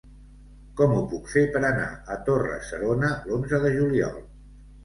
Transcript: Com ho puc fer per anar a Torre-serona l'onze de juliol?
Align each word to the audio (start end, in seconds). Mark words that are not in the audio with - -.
Com 0.79 0.95
ho 0.95 1.03
puc 1.11 1.29
fer 1.33 1.43
per 1.57 1.61
anar 1.69 1.85
a 2.15 2.17
Torre-serona 2.31 3.13
l'onze 3.29 3.61
de 3.67 3.75
juliol? 3.79 4.19